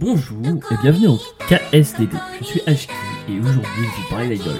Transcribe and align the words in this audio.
Bonjour 0.00 0.46
et 0.46 0.76
bienvenue 0.80 1.08
au 1.08 1.18
KSDD. 1.48 2.12
Je 2.38 2.44
suis 2.44 2.60
Ashki 2.68 2.92
et 3.28 3.40
aujourd'hui 3.40 3.68
je 3.74 3.80
vais 3.80 3.86
vous 3.86 4.08
parler 4.08 4.36
d'Idol. 4.36 4.54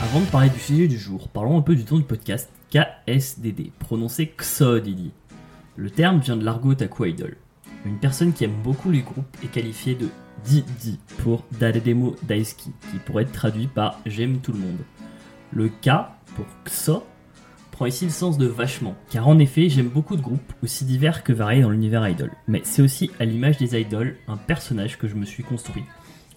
Avant 0.00 0.20
de 0.20 0.24
parler 0.30 0.48
du 0.48 0.58
sujet 0.58 0.88
du 0.88 0.96
jour, 0.96 1.28
parlons 1.28 1.58
un 1.58 1.60
peu 1.60 1.76
du 1.76 1.84
ton 1.84 1.98
du 1.98 2.04
podcast 2.04 2.48
KSDD, 2.70 3.70
prononcé 3.78 4.32
XODD. 4.34 5.10
Le 5.76 5.90
terme 5.90 6.20
vient 6.20 6.38
de 6.38 6.44
l'argot 6.44 6.70
otaku 6.70 7.04
idol. 7.04 7.36
Une 7.84 7.98
personne 7.98 8.32
qui 8.32 8.44
aime 8.44 8.62
beaucoup 8.64 8.90
les 8.90 9.02
groupes 9.02 9.36
est 9.44 9.48
qualifiée 9.48 9.94
de 9.94 10.08
DD 10.46 10.96
pour 11.18 11.44
Daredemo 11.60 12.16
Daisuki, 12.22 12.72
qui 12.90 12.98
pourrait 13.04 13.24
être 13.24 13.32
traduit 13.32 13.66
par 13.66 13.98
J'aime 14.06 14.38
tout 14.38 14.52
le 14.52 14.60
monde. 14.60 14.78
Le 15.52 15.68
K 15.68 15.90
pour 16.34 16.46
XO 16.64 17.02
prend 17.78 17.86
ici 17.86 18.06
le 18.06 18.10
sens 18.10 18.38
de 18.38 18.46
vachement, 18.48 18.96
car 19.08 19.28
en 19.28 19.38
effet 19.38 19.68
j'aime 19.68 19.88
beaucoup 19.88 20.16
de 20.16 20.20
groupes, 20.20 20.52
aussi 20.64 20.84
divers 20.84 21.22
que 21.22 21.32
variés 21.32 21.62
dans 21.62 21.70
l'univers 21.70 22.08
idol. 22.08 22.32
Mais 22.48 22.60
c'est 22.64 22.82
aussi 22.82 23.12
à 23.20 23.24
l'image 23.24 23.56
des 23.56 23.80
idols 23.80 24.16
un 24.26 24.36
personnage 24.36 24.98
que 24.98 25.06
je 25.06 25.14
me 25.14 25.24
suis 25.24 25.44
construit 25.44 25.84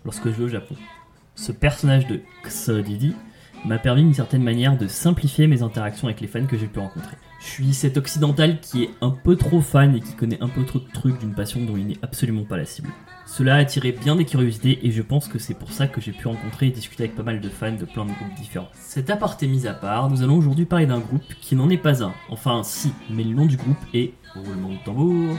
lorsque 0.06 0.26
je 0.26 0.34
vais 0.34 0.44
au 0.44 0.48
Japon. 0.48 0.76
Ce 1.34 1.52
personnage 1.52 2.06
de 2.06 2.22
Xodidi 2.46 3.16
m'a 3.66 3.78
permis 3.78 4.04
d'une 4.04 4.14
certaine 4.14 4.44
manière 4.44 4.78
de 4.78 4.88
simplifier 4.88 5.48
mes 5.48 5.62
interactions 5.62 6.08
avec 6.08 6.22
les 6.22 6.28
fans 6.28 6.46
que 6.46 6.58
j'ai 6.58 6.68
pu 6.68 6.80
rencontrer. 6.80 7.16
Je 7.40 7.48
suis 7.48 7.74
cet 7.74 7.98
occidental 7.98 8.60
qui 8.60 8.84
est 8.84 8.90
un 9.02 9.10
peu 9.10 9.36
trop 9.36 9.62
fan 9.62 9.96
et 9.96 10.00
qui 10.00 10.14
connaît 10.14 10.42
un 10.42 10.48
peu 10.48 10.64
trop 10.64 10.80
de 10.80 10.92
trucs 10.94 11.20
d'une 11.20 11.34
passion 11.34 11.62
dont 11.62 11.76
il 11.76 11.88
n'est 11.88 12.00
absolument 12.02 12.44
pas 12.44 12.58
la 12.58 12.66
cible. 12.66 12.90
Cela 13.26 13.56
a 13.56 13.60
attiré 13.60 13.92
bien 13.94 14.16
des 14.16 14.26
curiosités 14.26 14.86
et 14.86 14.92
je 14.92 15.02
pense 15.02 15.28
que 15.28 15.40
c'est 15.40 15.54
pour 15.54 15.72
ça 15.72 15.88
que 15.88 16.02
j'ai 16.02 16.12
pu 16.12 16.28
rencontrer 16.28 16.68
et 16.68 16.72
discuter 16.72 17.04
avec 17.04 17.16
pas 17.16 17.24
mal 17.24 17.40
de 17.40 17.50
fans 17.50 17.72
de 17.72 17.86
plein 17.86 18.06
de 18.06 18.12
groupes 18.12 18.36
différents. 18.36 18.70
Cet 18.74 19.10
aparté 19.10 19.48
mis 19.48 19.68
à 19.68 19.74
part, 19.74 20.10
nous 20.10 20.22
allons 20.22 20.38
aujourd'hui 20.38 20.66
parler 20.66 20.86
d'un 20.86 21.00
groupe 21.00 21.24
qui 21.40 21.56
n'en 21.56 21.70
est 21.70 21.78
pas 21.78 22.04
un. 22.04 22.14
Enfin 22.30 22.62
si, 22.64 22.92
mais 23.10 23.24
le 23.24 23.34
nom 23.34 23.46
du 23.46 23.58
groupe 23.58 23.78
est, 23.94 24.14
roulement 24.36 24.70
de 24.70 24.84
tambour, 24.86 25.38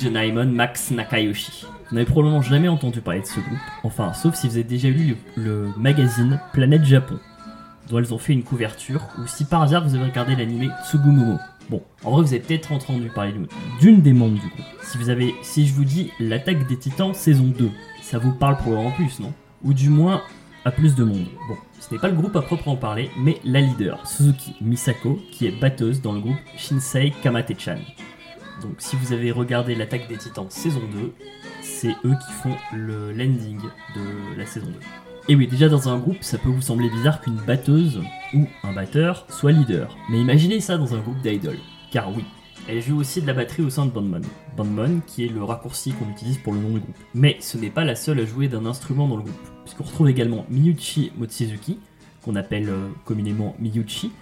Jonaimon 0.00 0.46
Max 0.46 0.90
Nakayoshi. 0.90 1.66
Vous 1.88 1.96
n'avez 1.96 2.06
probablement 2.06 2.42
jamais 2.42 2.68
entendu 2.68 3.00
parler 3.00 3.20
de 3.20 3.26
ce 3.26 3.40
groupe, 3.40 3.58
enfin 3.82 4.12
sauf 4.12 4.34
si 4.34 4.48
vous 4.48 4.54
avez 4.54 4.64
déjà 4.64 4.88
lu 4.88 5.16
le, 5.36 5.68
magazine 5.76 6.40
Planète 6.52 6.84
Japon, 6.84 7.18
dont 7.88 7.98
elles 7.98 8.14
ont 8.14 8.18
fait 8.18 8.32
une 8.32 8.42
couverture, 8.42 9.02
ou 9.18 9.26
si 9.26 9.44
par 9.44 9.62
hasard 9.62 9.86
vous 9.86 9.94
avez 9.94 10.04
regardé 10.04 10.34
l'anime 10.34 10.72
Tsugumomo. 10.84 11.38
Bon, 11.70 11.82
en 12.04 12.10
vrai, 12.10 12.22
vous 12.22 12.28
avez 12.34 12.40
peut-être 12.40 12.72
entendu 12.72 13.08
parler 13.08 13.34
d'une 13.80 14.02
des 14.02 14.12
membres 14.12 14.34
du 14.34 14.48
groupe. 14.48 14.66
Si 14.82 14.98
vous 14.98 15.08
avez, 15.08 15.34
si 15.42 15.66
je 15.66 15.72
vous 15.72 15.84
dis 15.84 16.10
l'attaque 16.20 16.66
des 16.66 16.76
titans 16.76 17.14
saison 17.14 17.44
2, 17.44 17.70
ça 18.02 18.18
vous 18.18 18.32
parle 18.32 18.56
probablement 18.56 18.90
plus, 18.90 19.18
non? 19.20 19.32
Ou 19.62 19.72
du 19.72 19.88
moins 19.88 20.22
à 20.64 20.70
plus 20.70 20.94
de 20.94 21.04
monde. 21.04 21.26
Bon, 21.48 21.56
ce 21.80 21.92
n'est 21.92 22.00
pas 22.00 22.08
le 22.08 22.16
groupe 22.16 22.36
à 22.36 22.42
proprement 22.42 22.76
parler, 22.76 23.10
mais 23.18 23.38
la 23.44 23.60
leader, 23.60 24.06
Suzuki 24.06 24.54
Misako, 24.60 25.18
qui 25.30 25.46
est 25.46 25.60
batteuse 25.60 26.00
dans 26.00 26.12
le 26.12 26.20
groupe 26.20 26.36
Shinsei 26.56 27.12
Kamate-chan. 27.22 27.78
Donc 28.62 28.76
si 28.78 28.96
vous 28.96 29.12
avez 29.12 29.30
regardé 29.30 29.74
l'attaque 29.74 30.08
des 30.08 30.16
titans 30.16 30.50
saison 30.50 30.82
2, 30.92 31.12
c'est 31.62 31.94
eux 32.04 32.14
qui 32.26 32.32
font 32.42 32.56
le 32.72 33.12
landing 33.12 33.60
de 33.94 34.38
la 34.38 34.46
saison 34.46 34.66
2. 34.66 34.74
Et 35.28 35.36
oui, 35.36 35.46
déjà 35.46 35.68
dans 35.68 35.88
un 35.88 35.98
groupe, 35.98 36.22
ça 36.22 36.36
peut 36.36 36.50
vous 36.50 36.60
sembler 36.60 36.90
bizarre 36.90 37.20
qu'une 37.20 37.36
batteuse 37.36 38.02
ou 38.34 38.46
un 38.62 38.72
batteur 38.74 39.26
soit 39.30 39.52
leader. 39.52 39.96
Mais 40.10 40.20
imaginez 40.20 40.60
ça 40.60 40.76
dans 40.76 40.94
un 40.94 40.98
groupe 40.98 41.20
d'idoles. 41.22 41.58
Car 41.90 42.14
oui, 42.14 42.24
elle 42.68 42.82
joue 42.82 42.98
aussi 42.98 43.22
de 43.22 43.26
la 43.26 43.32
batterie 43.32 43.62
au 43.62 43.70
sein 43.70 43.86
de 43.86 43.90
Bandmon. 43.90 44.20
Bandmon, 44.56 45.00
qui 45.06 45.24
est 45.24 45.28
le 45.28 45.42
raccourci 45.42 45.92
qu'on 45.92 46.10
utilise 46.10 46.38
pour 46.38 46.52
le 46.52 46.60
nom 46.60 46.70
du 46.70 46.80
groupe. 46.80 46.96
Mais 47.14 47.36
ce 47.40 47.56
n'est 47.56 47.70
pas 47.70 47.84
la 47.84 47.94
seule 47.94 48.20
à 48.20 48.26
jouer 48.26 48.48
d'un 48.48 48.66
instrument 48.66 49.08
dans 49.08 49.16
le 49.16 49.22
groupe, 49.22 49.50
puisqu'on 49.64 49.84
retrouve 49.84 50.08
également 50.08 50.44
Miyuchi 50.48 51.12
Mochizuki, 51.16 51.78
qu'on 52.22 52.36
appelle 52.36 52.68
euh, 52.68 52.88
communément 53.04 53.54
Miyuchi, 53.58 54.12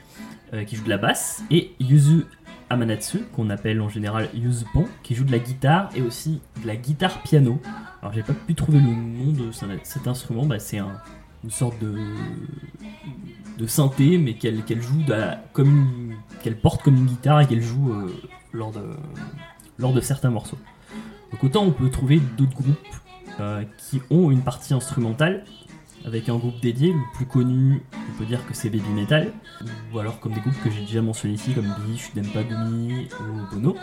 euh, 0.54 0.64
qui 0.64 0.76
joue 0.76 0.84
de 0.84 0.90
la 0.90 0.98
basse, 0.98 1.42
et 1.50 1.72
Yuzu 1.80 2.26
Amanatsu, 2.72 3.20
qu'on 3.32 3.50
appelle 3.50 3.80
en 3.80 3.88
général 3.88 4.28
Yuzupon, 4.34 4.86
qui 5.02 5.14
joue 5.14 5.24
de 5.24 5.32
la 5.32 5.38
guitare 5.38 5.90
et 5.94 6.02
aussi 6.02 6.40
de 6.62 6.66
la 6.66 6.76
guitare 6.76 7.22
piano. 7.22 7.60
Alors 8.00 8.12
j'ai 8.12 8.22
pas 8.22 8.32
pu 8.32 8.54
trouver 8.54 8.78
le 8.78 8.90
nom 8.90 9.32
de 9.32 9.50
cet 9.82 10.06
instrument, 10.08 10.46
bah, 10.46 10.58
c'est 10.58 10.78
un, 10.78 11.00
une 11.44 11.50
sorte 11.50 11.76
de, 11.80 13.66
synthé, 13.66 14.18
mais 14.18 14.34
qu'elle 14.34 14.82
joue 14.82 15.02
qu'elle 16.42 16.56
porte 16.56 16.82
comme 16.82 16.96
une 16.96 17.06
guitare 17.06 17.40
et 17.42 17.46
qu'elle 17.46 17.62
joue 17.62 17.92
euh, 17.92 18.12
lors, 18.52 18.72
de, 18.72 18.82
lors 19.78 19.92
de 19.92 20.00
certains 20.00 20.30
morceaux. 20.30 20.58
Donc 21.30 21.44
autant 21.44 21.62
on 21.64 21.70
peut 21.70 21.88
trouver 21.88 22.20
d'autres 22.36 22.54
groupes 22.54 22.76
euh, 23.40 23.62
qui 23.78 24.02
ont 24.10 24.30
une 24.30 24.42
partie 24.42 24.74
instrumentale, 24.74 25.44
avec 26.04 26.28
un 26.28 26.36
groupe 26.36 26.60
dédié, 26.60 26.92
le 26.92 27.14
plus 27.14 27.26
connu, 27.26 27.82
on 27.92 28.18
peut 28.18 28.24
dire 28.24 28.44
que 28.46 28.54
c'est 28.54 28.70
Baby 28.70 28.90
Metal, 28.90 29.32
ou 29.92 29.98
alors 29.98 30.20
comme 30.20 30.32
des 30.32 30.40
groupes 30.40 30.60
que 30.62 30.70
j'ai 30.70 30.80
déjà 30.80 31.02
mentionnés 31.02 31.34
ici, 31.34 31.52
comme 31.54 31.72
Bish, 31.86 32.12
Dempa 32.14 32.42
Gumi 32.42 33.08
ou 33.20 33.54
Bono. 33.54 33.76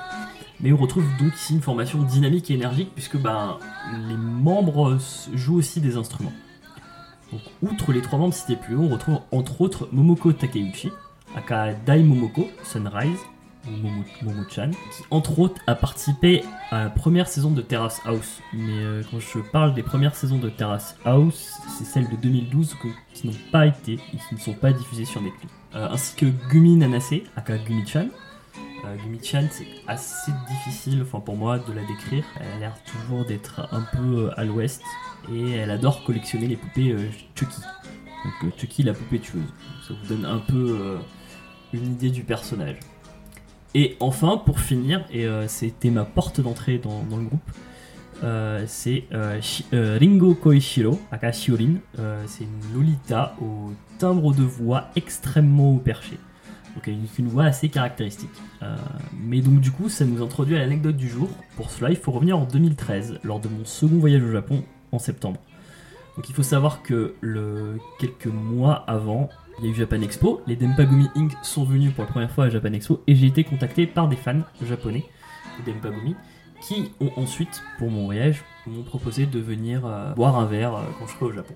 Mais 0.59 0.73
on 0.73 0.77
retrouve 0.77 1.05
donc 1.19 1.33
ici 1.35 1.53
une 1.53 1.61
formation 1.61 2.03
dynamique 2.03 2.51
et 2.51 2.55
énergique, 2.55 2.91
puisque 2.93 3.17
ben, 3.17 3.57
les 4.09 4.17
membres 4.17 4.97
jouent 5.33 5.57
aussi 5.57 5.79
des 5.79 5.95
instruments. 5.95 6.33
Outre 7.61 7.93
les 7.93 8.01
trois 8.01 8.19
membres 8.19 8.33
cités 8.33 8.55
plus 8.55 8.75
haut, 8.75 8.83
on 8.83 8.89
retrouve 8.89 9.19
entre 9.31 9.61
autres 9.61 9.87
Momoko 9.91 10.33
Takeuchi, 10.33 10.91
aka 11.35 11.73
Dai 11.73 12.03
Momoko, 12.03 12.47
Sunrise, 12.63 13.19
Momo-chan, 14.23 14.71
qui 14.71 15.03
entre 15.11 15.39
autres 15.39 15.61
a 15.67 15.75
participé 15.75 16.43
à 16.71 16.85
la 16.85 16.89
première 16.89 17.27
saison 17.27 17.51
de 17.51 17.61
Terrace 17.61 18.01
House. 18.05 18.39
Mais 18.53 18.61
euh, 18.83 19.03
quand 19.09 19.19
je 19.19 19.39
parle 19.39 19.73
des 19.73 19.83
premières 19.83 20.15
saisons 20.15 20.37
de 20.37 20.49
Terrace 20.49 20.95
House, 21.05 21.51
c'est 21.77 21.85
celles 21.85 22.09
de 22.09 22.15
2012 22.15 22.75
que- 22.75 22.87
qui 23.13 23.27
n'ont 23.27 23.33
pas 23.51 23.65
été, 23.67 23.93
et 23.93 24.17
qui 24.29 24.35
ne 24.35 24.39
sont 24.39 24.53
pas 24.53 24.71
diffusées 24.73 25.05
sur 25.05 25.21
Netflix. 25.21 25.53
Euh, 25.75 25.87
ainsi 25.91 26.15
que 26.15 26.25
Gumi 26.49 26.75
Nanase, 26.77 27.13
aka 27.35 27.57
Gumi-chan. 27.57 28.07
Euh, 28.85 28.95
Gumi-chan, 29.03 29.47
c'est 29.51 29.67
assez 29.87 30.31
difficile, 30.49 31.01
enfin 31.03 31.19
pour 31.19 31.35
moi, 31.35 31.59
de 31.59 31.73
la 31.73 31.81
décrire. 31.85 32.23
Elle 32.39 32.51
a 32.53 32.59
l'air 32.59 32.75
toujours 32.83 33.25
d'être 33.25 33.67
un 33.71 33.81
peu 33.81 34.25
euh, 34.27 34.39
à 34.39 34.43
l'ouest, 34.45 34.81
et 35.31 35.51
elle 35.51 35.69
adore 35.71 36.03
collectionner 36.03 36.47
les 36.47 36.55
poupées 36.55 36.95
Chucky. 37.35 37.61
Donc 38.43 38.57
Chucky, 38.57 38.83
la 38.83 38.93
poupée 38.93 39.19
tueuse. 39.19 39.43
Ça 39.87 39.93
vous 39.93 40.07
donne 40.15 40.25
un 40.25 40.39
peu 40.39 40.97
une 41.73 41.85
idée 41.93 42.09
du 42.09 42.23
personnage. 42.23 42.77
Et 43.75 43.97
enfin, 43.99 44.37
pour 44.37 44.59
finir, 44.59 45.05
et 45.11 45.25
euh, 45.25 45.47
c'était 45.47 45.91
ma 45.91 46.05
porte 46.05 46.41
d'entrée 46.41 46.79
dans, 46.79 47.03
le 47.15 47.23
groupe, 47.23 47.51
euh, 48.23 48.63
c'est 48.67 49.03
euh, 49.13 49.39
Ringo 49.99 50.33
Koishiro, 50.33 50.99
aka 51.11 51.31
Shiorin. 51.31 51.75
Euh, 51.99 52.23
c'est 52.27 52.43
une 52.43 52.73
Lolita 52.73 53.35
au 53.41 53.71
timbre 53.97 54.33
de 54.33 54.43
voix 54.43 54.89
extrêmement 54.95 55.77
perché. 55.77 56.17
Donc 56.75 56.87
avec 56.87 57.17
une, 57.17 57.27
voix 57.27 57.45
assez 57.45 57.69
caractéristique. 57.69 58.29
Mais 59.19 59.41
donc 59.41 59.59
du 59.59 59.71
coup, 59.71 59.89
ça 59.89 60.05
nous 60.05 60.23
introduit 60.23 60.55
à 60.55 60.59
l'anecdote 60.59 60.95
du 60.95 61.09
jour. 61.09 61.29
Pour 61.55 61.71
cela, 61.71 61.89
il 61.89 61.95
faut 61.95 62.11
revenir 62.11 62.37
en 62.37 62.45
2013, 62.45 63.19
lors 63.23 63.39
de 63.39 63.49
mon 63.49 63.65
second 63.65 63.97
voyage 63.97 64.23
au 64.23 64.31
Japon, 64.31 64.63
en 64.91 64.99
septembre. 64.99 65.39
Donc 66.19 66.27
il 66.27 66.35
faut 66.35 66.43
savoir 66.43 66.83
que 66.83 67.15
quelques 67.97 68.25
mois 68.25 68.83
avant, 68.87 69.29
il 69.57 69.65
y 69.65 69.67
a 69.69 69.71
eu 69.71 69.73
Japan 69.73 70.01
Expo, 70.01 70.41
les 70.47 70.57
Dempagumi 70.57 71.07
Inc. 71.15 71.31
sont 71.43 71.63
venus 71.63 71.93
pour 71.93 72.03
la 72.03 72.09
première 72.09 72.29
fois 72.29 72.43
à 72.43 72.49
Japan 72.49 72.73
Expo 72.73 73.01
et 73.07 73.15
j'ai 73.15 73.27
été 73.27 73.45
contacté 73.45 73.87
par 73.87 74.09
des 74.09 74.17
fans 74.17 74.41
japonais 74.61 75.05
de 75.65 75.71
Dempagumi 75.71 76.17
qui 76.59 76.91
ont 76.99 77.09
ensuite, 77.15 77.63
pour 77.77 77.89
mon 77.89 78.03
voyage, 78.03 78.43
m'ont 78.67 78.83
proposé 78.83 79.27
de 79.27 79.39
venir 79.39 79.85
euh, 79.85 80.13
boire 80.13 80.37
un 80.37 80.45
verre 80.45 80.75
euh, 80.75 80.81
quand 80.99 81.07
je 81.07 81.13
serai 81.13 81.25
au 81.25 81.31
Japon. 81.31 81.53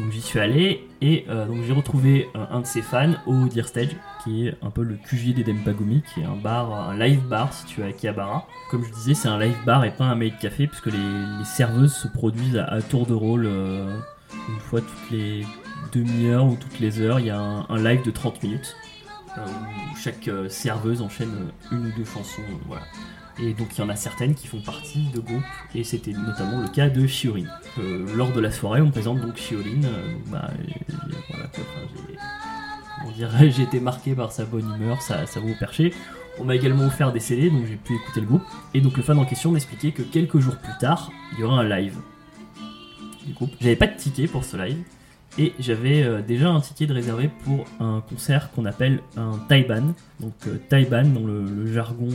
Donc 0.00 0.12
j'y 0.12 0.22
suis 0.22 0.38
allé 0.38 0.88
et 1.02 1.26
euh, 1.28 1.44
donc 1.44 1.62
j'ai 1.66 1.74
retrouvé 1.74 2.30
euh, 2.34 2.46
un 2.50 2.60
de 2.60 2.66
ces 2.66 2.80
fans 2.80 3.12
au 3.26 3.44
Deer 3.48 3.68
Stage, 3.68 3.94
qui 4.24 4.46
est 4.46 4.54
un 4.62 4.70
peu 4.70 4.82
le 4.82 4.94
QG 4.94 5.34
des 5.34 5.44
Dempagumi, 5.44 6.02
qui 6.14 6.20
est 6.20 6.24
un 6.24 6.36
bar, 6.36 6.72
un 6.72 6.96
live 6.96 7.20
bar 7.28 7.52
situé 7.52 7.82
à 7.82 7.86
Akihabara. 7.88 8.46
Comme 8.70 8.82
je 8.82 8.90
disais, 8.92 9.12
c'est 9.12 9.28
un 9.28 9.38
live 9.38 9.56
bar 9.66 9.84
et 9.84 9.90
pas 9.90 10.04
un 10.04 10.14
made 10.14 10.38
café, 10.38 10.66
puisque 10.66 10.86
les, 10.86 11.44
serveuses 11.44 11.92
se 11.92 12.08
produisent 12.08 12.56
à, 12.56 12.80
tour 12.80 13.04
de 13.04 13.12
rôle 13.12 13.44
euh, 13.44 13.94
une 14.48 14.60
fois 14.60 14.80
toutes 14.80 15.10
les 15.10 15.44
demi-heures 15.92 16.46
ou 16.46 16.56
toutes 16.56 16.80
les 16.80 16.98
heures. 17.02 17.20
Il 17.20 17.26
y 17.26 17.30
a 17.30 17.38
un, 17.38 17.82
live 17.82 18.02
de 18.02 18.10
30 18.10 18.42
minutes 18.42 18.74
où 19.36 19.96
chaque 19.96 20.30
serveuse 20.48 21.02
enchaîne 21.02 21.50
une 21.72 21.86
ou 21.86 21.92
deux 21.94 22.06
chansons. 22.06 22.42
Et 23.38 23.54
donc 23.54 23.68
il 23.76 23.80
y 23.80 23.82
en 23.82 23.88
a 23.88 23.96
certaines 23.96 24.34
qui 24.34 24.46
font 24.46 24.60
partie 24.60 25.08
de 25.14 25.20
groupes, 25.20 25.42
et 25.74 25.84
c'était 25.84 26.12
notamment 26.12 26.60
le 26.60 26.68
cas 26.68 26.88
de 26.88 27.06
Shiorin. 27.06 27.44
Euh, 27.78 28.06
lors 28.14 28.32
de 28.32 28.40
la 28.40 28.50
soirée, 28.50 28.80
on 28.80 28.90
présente 28.90 29.20
donc 29.20 29.36
Shiorin. 29.36 29.84
euh, 29.84 30.14
bah, 30.26 30.50
euh, 30.50 31.62
on 33.06 33.10
dirait 33.12 33.50
j'ai 33.56 33.62
été 33.62 33.80
marqué 33.80 34.14
par 34.14 34.32
sa 34.32 34.44
bonne 34.44 34.70
humeur, 34.76 35.00
sa, 35.00 35.26
sa 35.26 35.40
au 35.40 35.54
perché. 35.58 35.94
On 36.38 36.44
m'a 36.44 36.54
également 36.54 36.86
offert 36.86 37.12
des 37.12 37.20
CD, 37.20 37.50
donc 37.50 37.66
j'ai 37.66 37.76
pu 37.76 37.94
écouter 37.94 38.20
le 38.20 38.26
groupe. 38.26 38.42
Et 38.74 38.80
donc 38.80 38.96
le 38.96 39.02
fan 39.02 39.18
en 39.18 39.24
question 39.24 39.52
m'expliquait 39.52 39.92
que 39.92 40.02
quelques 40.02 40.38
jours 40.38 40.56
plus 40.56 40.76
tard, 40.78 41.10
il 41.32 41.40
y 41.40 41.42
aurait 41.44 41.64
un 41.64 41.68
live 41.68 41.96
du 43.26 43.32
groupe. 43.32 43.50
J'avais 43.60 43.76
pas 43.76 43.86
de 43.86 43.96
ticket 43.96 44.26
pour 44.26 44.44
ce 44.44 44.56
live. 44.56 44.78
Et 45.38 45.54
j'avais 45.60 46.22
déjà 46.22 46.48
un 46.48 46.60
ticket 46.60 46.86
de 46.86 46.92
réservé 46.92 47.30
pour 47.44 47.64
un 47.78 48.02
concert 48.08 48.50
qu'on 48.50 48.64
appelle 48.64 49.00
un 49.16 49.38
Taiban. 49.48 49.94
Donc 50.18 50.34
Taiban 50.68 51.04
dans 51.04 51.26
le, 51.26 51.72
jargon... 51.72 52.08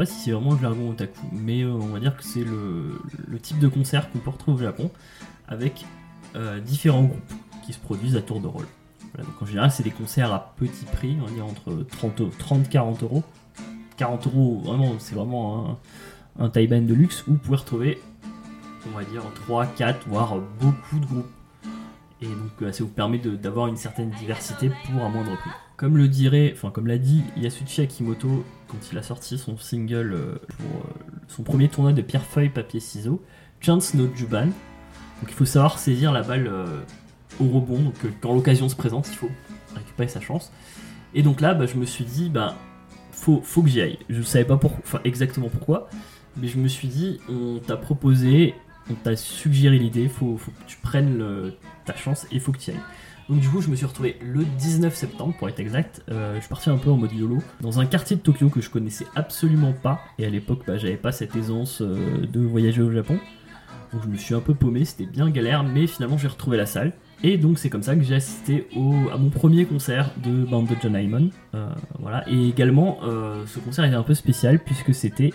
pas 0.00 0.06
si 0.06 0.18
c'est 0.18 0.30
vraiment 0.30 0.52
le 0.52 0.58
jargon 0.58 0.92
otaku, 0.92 1.26
mais 1.30 1.60
euh, 1.60 1.72
on 1.72 1.88
va 1.88 2.00
dire 2.00 2.16
que 2.16 2.24
c'est 2.24 2.42
le, 2.42 3.38
type 3.42 3.58
de 3.58 3.68
concert 3.68 4.10
qu'on 4.10 4.18
peut 4.18 4.30
retrouver 4.30 4.62
au 4.62 4.64
Japon 4.64 4.90
avec 5.46 5.84
euh, 6.36 6.58
différents 6.58 7.02
groupes 7.02 7.32
qui 7.66 7.74
se 7.74 7.78
produisent 7.78 8.16
à 8.16 8.22
tour 8.22 8.40
de 8.40 8.46
rôle. 8.46 8.64
Voilà, 9.12 9.28
donc 9.28 9.42
en 9.42 9.44
général, 9.44 9.70
c'est 9.70 9.82
des 9.82 9.90
concerts 9.90 10.32
à 10.32 10.54
petit 10.56 10.86
prix, 10.86 11.18
on 11.20 11.26
va 11.26 11.32
dire 11.32 11.44
entre 11.44 11.84
30 11.98 12.22
30-40 12.32 13.04
euros, 13.04 13.22
40 13.98 14.26
euros, 14.28 14.62
vraiment, 14.64 14.94
c'est 14.98 15.14
vraiment 15.14 15.78
un, 16.38 16.46
un 16.46 16.48
de 16.48 16.94
luxe 16.94 17.22
où 17.28 17.32
vous 17.32 17.36
pouvez 17.36 17.58
retrouver, 17.58 18.00
on 18.86 18.96
va 18.96 19.04
dire, 19.04 19.20
3, 19.34 19.66
4, 19.66 20.08
voire 20.08 20.36
beaucoup 20.60 20.98
de 20.98 21.04
groupes. 21.04 21.30
Et 22.22 22.26
donc 22.26 22.62
euh, 22.62 22.72
ça 22.72 22.84
vous 22.84 22.88
permet 22.88 23.18
d'avoir 23.18 23.66
une 23.66 23.76
certaine 23.76 24.08
diversité 24.12 24.70
pour 24.86 25.04
un 25.04 25.10
moindre 25.10 25.36
prix. 25.36 25.50
Comme 25.76 25.98
le 25.98 26.08
dirait, 26.08 26.52
enfin 26.54 26.70
comme 26.70 26.86
l'a 26.86 26.96
dit 26.96 27.22
Yasushi 27.36 27.82
Akimoto 27.82 28.46
quand 28.70 28.92
il 28.92 28.98
a 28.98 29.02
sorti 29.02 29.36
son 29.36 29.58
single 29.58 30.12
euh, 30.12 30.34
pour 30.58 30.80
euh, 30.80 30.92
son 31.28 31.42
premier 31.42 31.68
tournoi 31.68 31.92
de 31.92 32.02
pierre 32.02 32.24
feuille 32.24 32.50
papier 32.50 32.80
ciseaux, 32.80 33.22
Chance 33.60 33.94
no 33.94 34.08
Juban. 34.14 34.46
Donc 34.46 35.28
il 35.28 35.34
faut 35.34 35.44
savoir 35.44 35.78
saisir 35.78 36.12
la 36.12 36.22
balle 36.22 36.46
euh, 36.46 36.80
au 37.40 37.48
rebond, 37.48 37.80
donc 37.80 37.94
quand 38.20 38.32
l'occasion 38.32 38.68
se 38.68 38.76
présente, 38.76 39.08
il 39.10 39.16
faut 39.16 39.30
récupérer 39.74 40.08
sa 40.08 40.20
chance. 40.20 40.52
Et 41.14 41.22
donc 41.22 41.40
là, 41.40 41.54
bah, 41.54 41.66
je 41.66 41.74
me 41.74 41.84
suis 41.84 42.04
dit, 42.04 42.30
bah, 42.30 42.56
faut, 43.12 43.40
faut 43.42 43.62
que 43.62 43.68
j'y 43.68 43.80
aille. 43.80 43.98
Je 44.08 44.22
savais 44.22 44.44
pas 44.44 44.56
pour, 44.56 44.72
enfin, 44.78 45.00
exactement 45.04 45.48
pourquoi, 45.48 45.88
mais 46.36 46.46
je 46.46 46.58
me 46.58 46.68
suis 46.68 46.88
dit, 46.88 47.20
on 47.28 47.58
t'a 47.58 47.76
proposé, 47.76 48.54
on 48.88 48.94
t'a 48.94 49.16
suggéré 49.16 49.78
l'idée, 49.78 50.08
faut, 50.08 50.38
faut 50.38 50.52
que 50.52 50.66
tu 50.66 50.78
prennes 50.78 51.52
ta 51.84 51.94
chance 51.96 52.26
et 52.30 52.38
faut 52.38 52.52
que 52.52 52.58
tu 52.58 52.70
y 52.70 52.74
ailles. 52.74 52.80
Donc 53.30 53.38
du 53.38 53.48
coup, 53.48 53.60
je 53.60 53.70
me 53.70 53.76
suis 53.76 53.86
retrouvé 53.86 54.16
le 54.20 54.44
19 54.44 54.92
septembre, 54.92 55.34
pour 55.38 55.48
être 55.48 55.60
exact. 55.60 56.02
Euh, 56.10 56.34
je 56.34 56.40
suis 56.40 56.48
parti 56.48 56.68
un 56.68 56.78
peu 56.78 56.90
en 56.90 56.96
mode 56.96 57.12
YOLO, 57.12 57.38
dans 57.60 57.78
un 57.78 57.86
quartier 57.86 58.16
de 58.16 58.20
Tokyo 58.20 58.48
que 58.48 58.60
je 58.60 58.68
connaissais 58.68 59.06
absolument 59.14 59.72
pas. 59.72 60.00
Et 60.18 60.26
à 60.26 60.28
l'époque, 60.28 60.62
bah, 60.66 60.78
j'avais 60.78 60.96
pas 60.96 61.12
cette 61.12 61.36
aisance 61.36 61.80
euh, 61.80 62.26
de 62.26 62.40
voyager 62.40 62.82
au 62.82 62.90
Japon. 62.90 63.20
Donc 63.92 64.02
je 64.02 64.08
me 64.08 64.16
suis 64.16 64.34
un 64.34 64.40
peu 64.40 64.52
paumé, 64.52 64.84
c'était 64.84 65.06
bien 65.06 65.30
galère, 65.30 65.62
mais 65.62 65.86
finalement 65.86 66.18
j'ai 66.18 66.26
retrouvé 66.26 66.56
la 66.56 66.66
salle. 66.66 66.92
Et 67.22 67.38
donc 67.38 67.60
c'est 67.60 67.70
comme 67.70 67.84
ça 67.84 67.94
que 67.94 68.02
j'ai 68.02 68.16
assisté 68.16 68.66
à 69.12 69.16
mon 69.16 69.30
premier 69.30 69.64
concert 69.64 70.10
de 70.24 70.44
Band 70.44 70.64
of 70.64 70.76
John 70.82 70.94
Hyman. 70.94 71.30
Euh, 71.54 71.68
voilà. 72.00 72.28
Et 72.28 72.48
également, 72.48 72.98
ce 73.46 73.58
concert 73.60 73.84
était 73.84 73.96
un 73.96 74.02
peu 74.02 74.14
spécial 74.14 74.58
puisque 74.58 74.94
c'était 74.94 75.32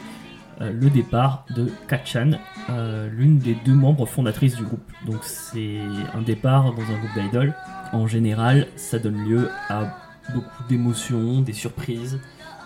euh, 0.62 0.72
le 0.72 0.90
départ 0.90 1.46
de 1.56 1.70
Kachan, 1.88 2.32
euh, 2.70 3.10
l'une 3.10 3.40
des 3.40 3.56
deux 3.66 3.74
membres 3.74 4.06
fondatrices 4.06 4.56
du 4.56 4.64
groupe. 4.64 4.92
Donc 5.06 5.24
c'est 5.24 5.80
un 6.14 6.22
départ 6.22 6.74
dans 6.74 6.82
un 6.82 6.98
groupe 6.98 7.24
d'idol. 7.24 7.54
En 7.92 8.08
général, 8.08 8.68
ça 8.76 9.00
donne 9.00 9.18
lieu 9.26 9.50
à 9.70 9.98
beaucoup 10.34 10.64
d'émotions, 10.70 11.42
des 11.42 11.54
surprises 11.54 12.20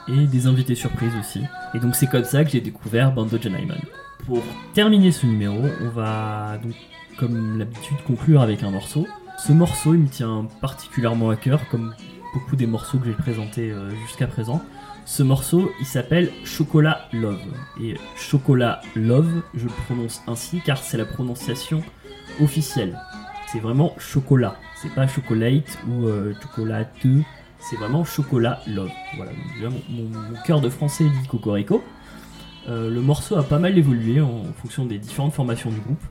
et 0.08 0.28
des 0.28 0.48
invités 0.48 0.76
surprises 0.76 1.14
aussi. 1.20 1.42
Et 1.74 1.80
donc 1.80 1.96
c'est 1.96 2.08
comme 2.08 2.24
ça 2.24 2.44
que 2.44 2.52
j'ai 2.52 2.62
découvert 2.62 3.12
Band 3.12 3.24
of 3.24 3.42
John 3.42 3.54
Hyman. 3.60 3.80
Pour 4.26 4.44
terminer 4.74 5.12
ce 5.12 5.26
numéro, 5.26 5.60
on 5.82 5.90
va 5.90 6.58
donc 6.62 6.74
comme 7.18 7.58
l'habitude 7.58 7.98
conclure 8.06 8.42
avec 8.42 8.64
un 8.64 8.72
morceau. 8.72 9.08
Ce 9.38 9.52
morceau 9.52 9.94
il 9.94 10.02
me 10.02 10.08
tient 10.08 10.48
particulièrement 10.62 11.30
à 11.30 11.36
cœur 11.36 11.68
comme 11.70 11.94
beaucoup 12.34 12.56
des 12.56 12.68
morceaux 12.68 13.00
que 13.00 13.06
j'ai 13.06 13.14
présentés 13.14 13.72
euh, 13.72 13.90
jusqu'à 14.06 14.28
présent. 14.28 14.62
Ce 15.10 15.24
morceau, 15.24 15.72
il 15.80 15.88
s'appelle 15.88 16.30
Chocolat 16.44 17.10
Love. 17.14 17.42
Et 17.82 17.96
Chocolat 18.16 18.80
Love, 18.96 19.42
je 19.56 19.64
le 19.64 19.72
prononce 19.86 20.22
ainsi 20.28 20.62
car 20.64 20.78
c'est 20.78 20.98
la 20.98 21.06
prononciation 21.06 21.82
officielle. 22.40 22.96
C'est 23.52 23.58
vraiment 23.58 23.96
chocolat. 23.98 24.58
C'est 24.80 24.94
pas 24.94 25.08
chocolate 25.08 25.80
ou 25.88 26.06
euh, 26.06 26.36
chocolateux. 26.40 27.24
C'est 27.58 27.76
vraiment 27.78 28.04
chocolat 28.04 28.62
love. 28.68 28.92
Voilà. 29.16 29.32
Mon 29.90 30.12
cœur 30.46 30.62
de 30.62 30.70
français 30.70 31.06
dit 31.06 31.28
cocorico. 31.28 31.84
Euh, 32.68 32.92
le 32.92 33.02
morceau 33.02 33.36
a 33.36 33.42
pas 33.42 33.58
mal 33.58 33.76
évolué 33.80 34.22
en 34.22 34.44
fonction 34.62 34.86
des 34.86 35.00
différentes 35.00 35.34
formations 35.34 35.72
du 35.72 35.80
groupe. 35.80 36.04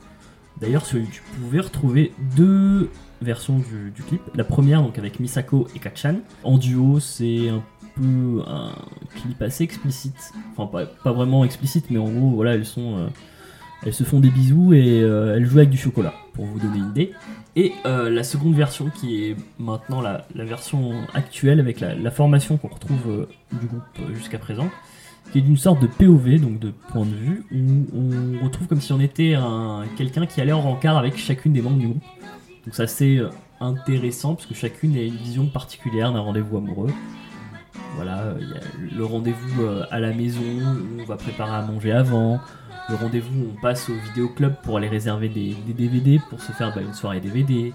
D'ailleurs, 0.60 0.87
sur 0.87 0.99
YouTube, 0.99 1.22
vous 1.34 1.44
pouvez 1.44 1.60
retrouver 1.60 2.12
deux 2.37 2.90
versions 3.22 3.58
du, 3.58 4.02
clip. 4.02 4.20
La 4.34 4.44
première, 4.44 4.82
donc 4.82 4.99
avec 4.99 5.20
Misako 5.20 5.69
et 5.75 5.78
Kachan. 5.78 6.16
En 6.43 6.58
duo, 6.58 7.00
c'est 7.00 7.49
un 7.49 7.62
peu 7.96 8.43
un 8.46 8.72
clip 9.16 9.40
assez 9.43 9.64
explicite. 9.64 10.32
Enfin, 10.56 10.87
pas, 11.02 11.12
vraiment 11.12 11.44
explicite, 11.44 11.90
mais 11.90 11.99
en 11.99 12.08
gros, 12.08 12.31
voilà, 12.31 12.55
elles 12.55 12.66
euh, 12.76 13.93
se 13.93 14.05
font 14.05 14.20
des 14.20 14.31
bisous 14.31 14.72
et 14.72 15.00
euh, 15.02 15.37
elles 15.37 15.46
jouent 15.46 15.58
avec 15.58 15.70
du 15.70 15.78
chocolat, 15.78 16.14
pour 16.32 16.44
vous 16.44 16.58
donner 16.58 16.78
une 16.78 16.90
idée. 16.90 17.12
Et 17.54 17.72
euh, 17.87 18.11
la 18.11 18.22
seconde 18.22 18.54
version, 18.54 18.90
qui 18.90 19.25
est 19.25 19.37
maintenant 19.58 20.00
la, 20.00 20.25
version 20.34 20.93
actuelle, 21.14 21.61
avec 21.61 21.81
la, 21.81 22.11
formation 22.11 22.56
qu'on 22.56 22.69
retrouve 22.69 23.28
du 23.52 23.66
groupe 23.66 24.14
jusqu'à 24.14 24.38
présent, 24.38 24.70
qui 25.32 25.38
est 25.38 25.42
d'une 25.42 25.56
sorte 25.56 25.80
de 25.80 25.86
POV, 25.86 26.40
donc 26.40 26.58
de 26.58 26.72
point 26.92 27.04
de 27.04 27.14
vue, 27.14 27.44
où 27.52 28.40
on 28.40 28.44
retrouve 28.44 28.66
comme 28.66 28.80
si 28.80 28.92
on 28.92 29.00
était 29.00 29.34
un, 29.34 29.84
quelqu'un 29.96 30.26
qui 30.26 30.40
allait 30.40 30.52
en 30.52 30.62
rencard 30.62 30.96
avec 30.96 31.16
chacune 31.19 31.52
des 31.52 31.62
membres 31.62 31.78
du 31.78 31.88
groupe. 31.88 32.02
Donc 32.64 32.75
ça 32.75 32.86
c'est 32.86 33.19
euh, 33.19 33.28
intéressant, 33.60 34.34
parce 34.34 34.46
que 34.46 34.54
chacune 34.54 34.96
a 34.96 35.02
une 35.02 35.16
vision 35.16 35.46
particulière 35.46 36.12
d'un 36.12 36.20
rendez-vous 36.20 36.56
amoureux. 36.56 36.92
Voilà, 37.96 38.19
euh, 38.20 38.38
il 38.40 38.48
y 38.48 38.52
a 38.52 38.96
le 38.96 39.04
rendez-vous 39.04 39.62
euh, 39.62 39.84
à 39.90 40.00
la 40.00 40.12
maison, 40.12 40.40
où 40.40 41.00
on 41.00 41.04
va 41.04 41.16
préparer 41.16 41.56
à 41.56 41.62
manger 41.62 41.92
avant, 41.92 42.40
le 42.88 42.94
rendez-vous 42.94 43.40
où 43.40 43.52
on 43.56 43.60
passe 43.60 43.90
au 43.90 43.94
vidéoclub 44.08 44.54
pour 44.62 44.78
aller 44.78 44.88
réserver 44.88 45.28
des, 45.28 45.54
DVD, 45.66 46.20
pour 46.30 46.40
se 46.40 46.52
faire 46.52 46.75
bah, 46.75 46.80
une 46.80 46.94
soirée 46.94 47.20
DVD, 47.20 47.72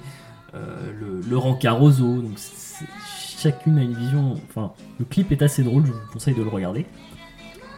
le, 0.53 1.21
le 1.27 1.37
rencard 1.37 1.81
aux 1.81 1.99
eaux, 1.99 2.21
donc 2.21 2.37
chacune 3.43 3.77
a 3.77 3.81
une 3.81 3.95
vision, 3.95 4.35
enfin 4.49 4.71
le 4.99 5.05
clip 5.05 5.31
est 5.31 5.41
assez 5.41 5.63
drôle, 5.63 5.85
je 5.85 5.91
vous 5.91 5.99
conseille 6.11 6.35
de 6.35 6.43
le 6.43 6.49
regarder. 6.49 6.85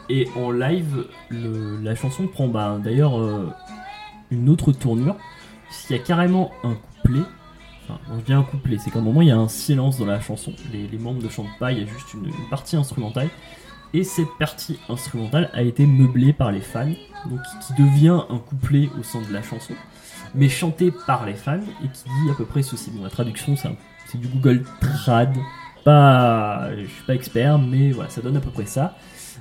Et 0.10 0.28
en 0.36 0.52
live, 0.52 1.06
la 1.32 1.96
chanson 1.96 2.28
prend 2.28 2.48
bah, 2.48 2.78
d'ailleurs 2.84 3.20
euh, 3.20 3.50
une 4.30 4.50
autre 4.50 4.72
tournure, 4.72 5.16
puisqu'il 5.68 5.96
y 5.98 6.00
a 6.00 6.04
carrément 6.04 6.52
un 6.64 6.76
couplet, 6.76 7.24
enfin 7.84 8.00
quand 8.08 8.20
je 8.20 8.26
dis 8.26 8.34
un 8.34 8.44
couplet, 8.44 8.78
c'est 8.78 8.92
qu'à 8.92 9.00
un 9.00 9.02
moment 9.02 9.22
il 9.22 9.30
y 9.30 9.32
a 9.32 9.38
un 9.38 9.48
silence 9.48 9.98
dans 9.98 10.06
la 10.06 10.20
chanson, 10.20 10.54
les, 10.72 10.98
membres 10.98 11.24
ne 11.24 11.30
chantent 11.30 11.58
pas, 11.60 11.72
il 11.72 11.80
y 11.80 11.84
a 11.84 11.88
juste 11.88 12.14
une, 12.14 12.26
une 12.26 12.50
partie 12.50 12.76
instrumentale, 12.76 13.30
et 13.94 14.04
cette 14.04 14.30
partie 14.38 14.78
instrumentale 14.90 15.50
a 15.54 15.64
été 15.64 15.88
meublée 15.88 16.34
par 16.34 16.52
les 16.52 16.62
fans, 16.62 16.94
donc 17.30 17.40
qui 17.66 17.82
devient 17.82 18.20
un 18.30 18.38
couplet 18.38 18.90
au 19.00 19.04
sein 19.04 19.22
de 19.22 19.34
la 19.34 19.42
chanson, 19.42 19.74
mais 20.36 20.50
chanté 20.50 20.92
par 21.08 21.26
les 21.26 21.34
fans, 21.34 21.60
et 21.84 21.88
qui 21.88 22.04
dit 22.04 22.30
à 22.30 22.36
peu 22.36 22.46
près 22.46 22.62
ceci. 22.62 22.92
Bon, 22.92 23.04
la 23.04 23.10
traduction, 23.10 23.56
c'est 23.56 24.20
du 24.20 24.28
Google 24.28 24.64
Trad, 24.82 25.36
pas, 25.86 26.70
je 26.76 26.86
suis 26.86 27.04
pas 27.04 27.16
expert, 27.16 27.58
mais 27.58 27.92
voilà, 27.92 28.10
ça 28.10 28.22
donne 28.22 28.36
à 28.36 28.42
peu 28.42 28.50
près 28.50 28.66
ça. 28.66 28.96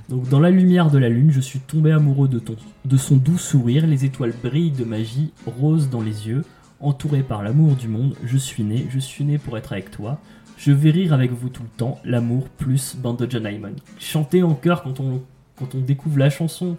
Donc 0.08 0.28
dans 0.28 0.40
la 0.40 0.50
lumière 0.50 0.90
de 0.90 0.98
la 0.98 1.08
lune, 1.08 1.30
je 1.30 1.40
suis 1.40 1.60
tombé 1.60 1.92
amoureux 1.92 2.28
de, 2.28 2.38
ton, 2.38 2.56
de 2.84 2.96
son 2.96 3.16
doux 3.16 3.38
sourire, 3.38 3.86
les 3.86 4.04
étoiles 4.04 4.34
brillent 4.42 4.70
de 4.70 4.84
magie, 4.84 5.32
rose 5.46 5.90
dans 5.90 6.02
les 6.02 6.28
yeux, 6.28 6.44
entouré 6.80 7.22
par 7.22 7.42
l'amour 7.42 7.76
du 7.76 7.88
monde, 7.88 8.14
je 8.24 8.36
suis 8.36 8.62
né, 8.62 8.86
je 8.90 8.98
suis 8.98 9.24
né 9.24 9.38
pour 9.38 9.56
être 9.56 9.72
avec 9.72 9.90
toi. 9.90 10.20
Je 10.56 10.72
vais 10.72 10.90
rire 10.90 11.12
avec 11.12 11.32
vous 11.32 11.48
tout 11.48 11.62
le 11.62 11.68
temps, 11.68 11.98
l'amour 12.04 12.48
plus 12.48 12.96
Band 12.96 13.16
of 13.20 13.30
John. 13.30 13.46
Chanter 13.98 14.42
en 14.42 14.54
chœur 14.54 14.82
quand 14.82 15.00
on, 15.00 15.80
découvre 15.80 16.18
la 16.18 16.30
chanson 16.30 16.76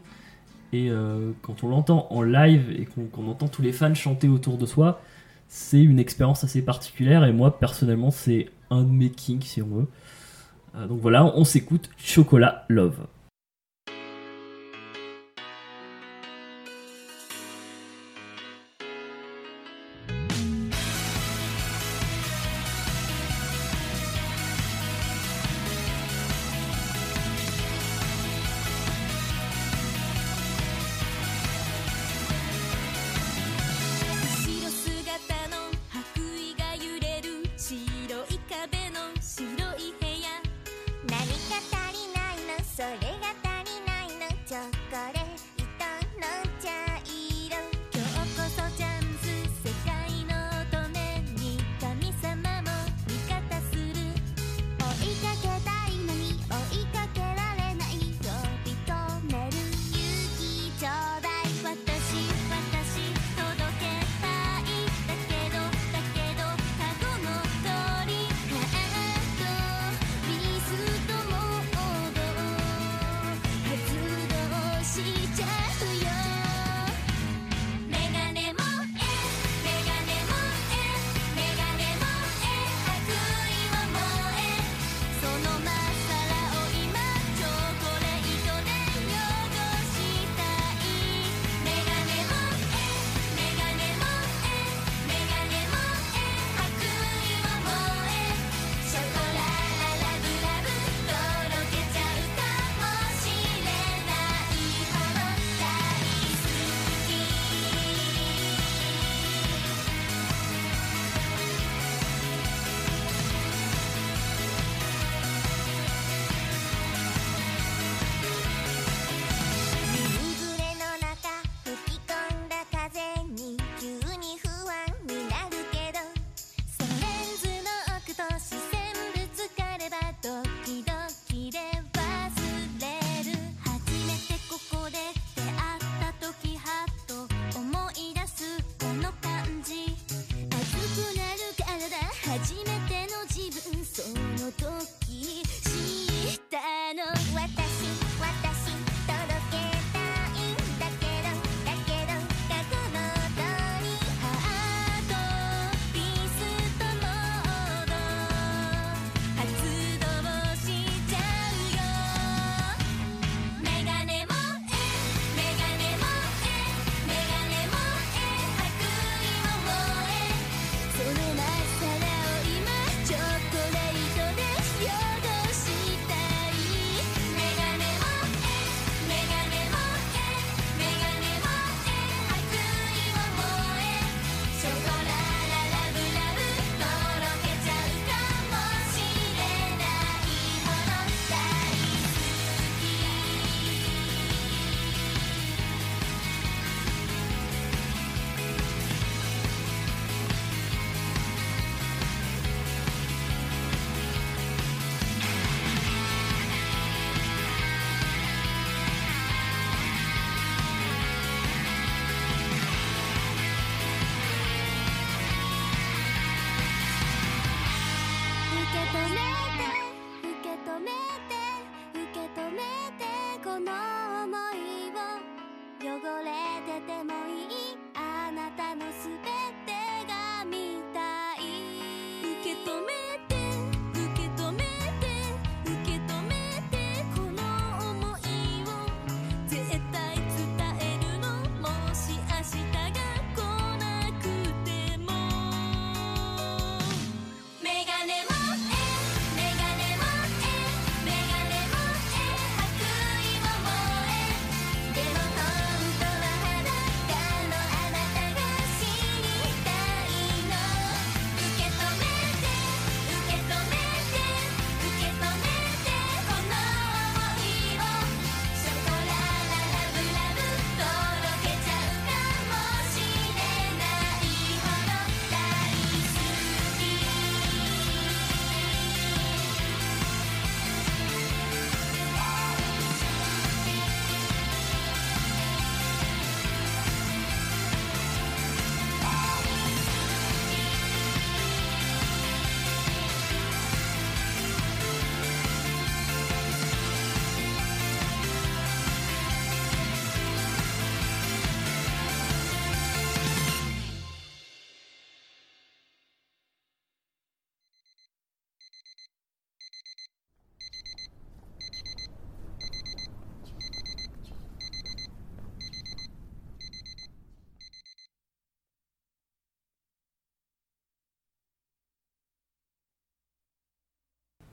et 0.72 0.90
euh, 0.90 1.31
quand 1.42 1.64
on 1.64 1.69
l'entend 1.69 2.07
en 2.10 2.22
live 2.22 2.72
et 2.78 2.86
qu'on 2.86 3.06
qu'on 3.06 3.28
entend 3.28 3.48
tous 3.48 3.62
les 3.62 3.72
fans 3.72 3.94
chanter 3.94 4.28
autour 4.28 4.57
de 4.57 4.66
soi, 4.66 5.02
c'est 5.48 5.81
une 5.81 6.00
expérience 6.00 6.44
assez 6.44 6.62
particulière 6.62 7.24
et 7.26 7.34
moi 7.34 7.60
personnellement 7.60 8.12
c'est 8.12 8.50
un 8.69 8.84
de 8.84 8.90
mes 8.90 9.10
kinks 9.10 9.44
si 9.44 9.62
on 9.62 9.68
veut. 9.68 9.88
Euh, 10.78 10.88
donc 10.88 11.00
voilà, 11.02 11.26
on 11.26 11.44
s'écoute 11.44 11.90
Chocolat 11.98 12.66
Love. 12.70 12.98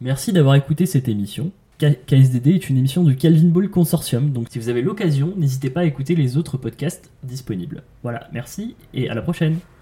Merci 0.02 0.32
d'avoir 0.32 0.56
écouté 0.56 0.84
cette 0.84 1.06
émission. 1.06 1.52
KSDD 1.78 2.48
est 2.48 2.68
une 2.68 2.76
émission 2.76 3.04
du 3.04 3.14
Calvin 3.14 3.48
Ball 3.48 3.68
Consortium, 3.68 4.32
donc 4.32 4.48
si 4.50 4.58
vous 4.58 4.68
avez 4.68 4.82
l'occasion, 4.82 5.32
n'hésitez 5.36 5.70
pas 5.70 5.80
à 5.80 5.84
écouter 5.84 6.16
les 6.16 6.36
autres 6.36 6.56
podcasts 6.56 7.10
disponibles. 7.22 7.84
Voilà, 8.02 8.28
merci 8.32 8.74
et 8.94 9.08
à 9.08 9.14
la 9.14 9.22
prochaine 9.22 9.58